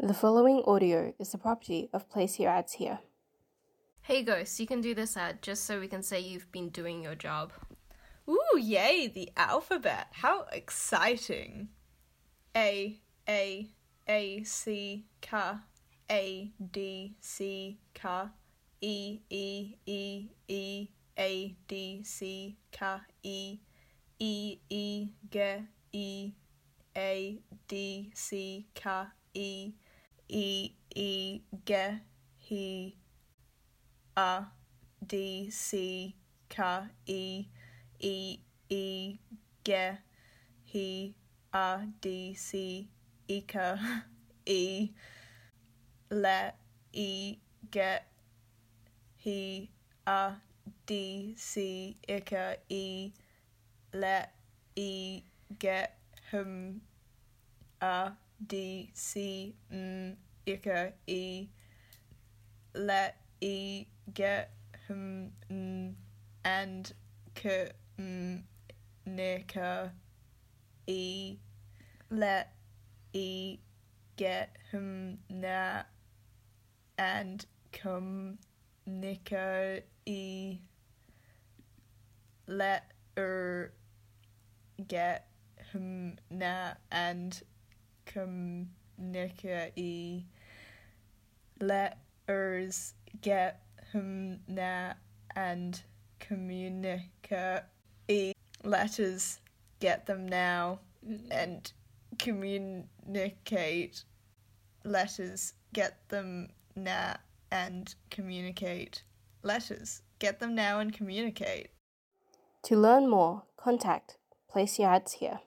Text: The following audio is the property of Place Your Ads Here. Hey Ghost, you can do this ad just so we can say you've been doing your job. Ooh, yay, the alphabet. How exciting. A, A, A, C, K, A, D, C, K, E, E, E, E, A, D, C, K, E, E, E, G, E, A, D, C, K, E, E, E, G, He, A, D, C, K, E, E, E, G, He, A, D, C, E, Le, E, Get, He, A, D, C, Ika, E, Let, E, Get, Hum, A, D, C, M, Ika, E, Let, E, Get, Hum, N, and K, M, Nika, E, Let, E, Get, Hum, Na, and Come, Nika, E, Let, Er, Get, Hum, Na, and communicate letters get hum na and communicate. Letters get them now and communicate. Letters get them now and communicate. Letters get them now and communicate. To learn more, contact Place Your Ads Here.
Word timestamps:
The 0.00 0.14
following 0.14 0.62
audio 0.64 1.12
is 1.18 1.32
the 1.32 1.38
property 1.38 1.90
of 1.92 2.08
Place 2.08 2.38
Your 2.38 2.52
Ads 2.52 2.74
Here. 2.74 3.00
Hey 4.02 4.22
Ghost, 4.22 4.60
you 4.60 4.66
can 4.66 4.80
do 4.80 4.94
this 4.94 5.16
ad 5.16 5.42
just 5.42 5.64
so 5.64 5.80
we 5.80 5.88
can 5.88 6.04
say 6.04 6.20
you've 6.20 6.52
been 6.52 6.68
doing 6.68 7.02
your 7.02 7.16
job. 7.16 7.52
Ooh, 8.28 8.56
yay, 8.56 9.08
the 9.08 9.32
alphabet. 9.36 10.06
How 10.12 10.44
exciting. 10.52 11.70
A, 12.56 13.00
A, 13.28 13.70
A, 14.08 14.44
C, 14.44 15.04
K, 15.20 15.36
A, 16.08 16.52
D, 16.70 17.16
C, 17.20 17.80
K, 17.92 18.08
E, 18.80 19.18
E, 19.28 19.74
E, 19.84 20.28
E, 20.46 20.88
A, 21.18 21.56
D, 21.66 22.02
C, 22.04 22.56
K, 22.70 22.86
E, 23.24 23.58
E, 24.20 24.58
E, 24.70 25.08
G, 25.28 25.40
E, 25.92 26.32
A, 26.96 27.40
D, 27.66 28.12
C, 28.14 28.68
K, 28.76 28.90
E, 29.34 29.72
E, 30.28 30.72
E, 30.94 31.40
G, 31.64 31.74
He, 32.38 32.96
A, 34.16 34.44
D, 35.06 35.48
C, 35.50 36.14
K, 36.48 36.80
E, 37.06 37.46
E, 38.00 38.38
E, 38.68 39.18
G, 39.64 39.74
He, 40.64 41.14
A, 41.52 41.80
D, 42.00 42.34
C, 42.34 42.88
E, 43.26 44.90
Le, 46.10 46.52
E, 46.92 47.38
Get, 47.70 48.06
He, 49.16 49.70
A, 50.06 50.32
D, 50.86 51.34
C, 51.36 51.96
Ika, 52.06 52.56
E, 52.68 53.12
Let, 53.94 54.34
E, 54.76 55.22
Get, 55.58 55.98
Hum, 56.30 56.80
A, 57.80 58.12
D, 58.46 58.90
C, 58.94 59.54
M, 59.72 60.16
Ika, 60.46 60.92
E, 61.06 61.48
Let, 62.74 63.16
E, 63.40 63.86
Get, 64.14 64.52
Hum, 64.86 65.30
N, 65.50 65.96
and 66.44 66.92
K, 67.34 67.70
M, 67.98 68.44
Nika, 69.04 69.92
E, 70.86 71.36
Let, 72.10 72.52
E, 73.12 73.58
Get, 74.16 74.56
Hum, 74.70 75.18
Na, 75.28 75.82
and 76.96 77.44
Come, 77.72 78.38
Nika, 78.86 79.82
E, 80.06 80.58
Let, 82.46 82.92
Er, 83.18 83.72
Get, 84.86 85.26
Hum, 85.72 86.16
Na, 86.30 86.74
and 86.92 87.42
communicate 88.08 90.24
letters 91.60 92.94
get 93.20 93.62
hum 93.92 94.38
na 94.48 94.94
and 95.34 95.82
communicate. 96.18 97.62
Letters 98.64 99.40
get 99.80 100.06
them 100.06 100.26
now 100.26 100.80
and 101.30 101.72
communicate. 102.18 104.04
Letters 104.84 105.54
get 105.72 106.08
them 106.08 106.48
now 106.76 107.16
and 107.50 107.94
communicate. 108.10 109.02
Letters 109.42 110.02
get 110.18 110.40
them 110.40 110.54
now 110.54 110.80
and 110.80 110.92
communicate. 110.92 111.70
To 112.64 112.76
learn 112.76 113.08
more, 113.08 113.44
contact 113.56 114.18
Place 114.50 114.78
Your 114.78 114.90
Ads 114.90 115.14
Here. 115.14 115.40